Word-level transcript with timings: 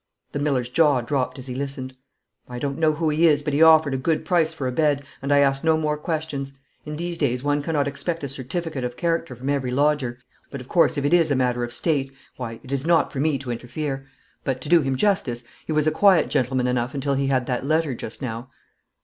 The 0.31 0.39
miller's 0.39 0.67
jaw 0.69 1.01
dropped 1.01 1.37
as 1.37 1.45
he 1.45 1.53
listened. 1.53 1.95
'I 2.49 2.57
don't 2.57 2.79
know 2.79 2.93
who 2.93 3.09
he 3.11 3.27
is, 3.27 3.43
but 3.43 3.53
he 3.53 3.61
offered 3.61 3.93
a 3.93 3.97
good 3.97 4.25
price 4.25 4.51
for 4.51 4.67
a 4.67 4.71
bed 4.71 5.03
and 5.21 5.31
I 5.31 5.37
asked 5.41 5.63
no 5.63 5.77
more 5.77 5.95
questions. 5.95 6.53
In 6.87 6.95
these 6.95 7.19
days 7.19 7.43
one 7.43 7.61
cannot 7.61 7.87
expect 7.87 8.23
a 8.23 8.27
certificate 8.27 8.83
of 8.83 8.97
character 8.97 9.35
from 9.35 9.51
every 9.51 9.69
lodger. 9.69 10.17
But, 10.49 10.59
of 10.59 10.67
course, 10.67 10.97
if 10.97 11.05
it 11.05 11.13
is 11.13 11.29
a 11.29 11.35
matter 11.35 11.63
of 11.63 11.71
State, 11.71 12.11
why, 12.35 12.59
it 12.63 12.71
is 12.71 12.83
not 12.83 13.11
for 13.13 13.19
me 13.19 13.37
to 13.37 13.51
interfere. 13.51 14.07
But, 14.43 14.59
to 14.61 14.69
do 14.69 14.81
him 14.81 14.95
justice, 14.95 15.43
he 15.67 15.71
was 15.71 15.85
a 15.85 15.91
quiet 15.91 16.29
gentleman 16.29 16.65
enough 16.65 16.95
until 16.95 17.13
he 17.13 17.27
had 17.27 17.45
that 17.45 17.63
letter 17.67 17.93
just 17.93 18.23
now.' 18.23 18.49